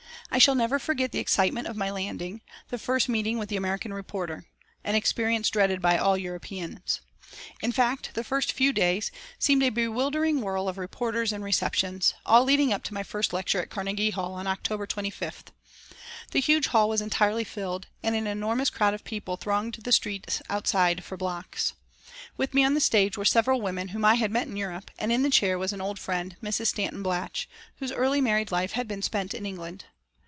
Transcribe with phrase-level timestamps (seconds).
[0.33, 3.91] I shall never forget the excitement of my landing, the first meeting with the American
[3.91, 4.45] "reporter,"
[4.81, 7.01] an experience dreaded by all Europeans.
[7.61, 12.45] In fact the first few days seemed a bewildering whirl of reporters and receptions, all
[12.45, 15.47] leading up to my first lecture at Carnegie Hall on October 25th.
[16.31, 20.41] The huge hall was entirely filled, and an enormous crowd of people thronged the streets
[20.49, 21.73] outside for blocks.
[22.37, 25.11] With me on the stage were several women whom I had met in Europe, and
[25.11, 26.67] in the chair was an old friend, Mrs.
[26.67, 27.49] Stanton Blatch,
[27.79, 29.83] whose early married life had been spent in England.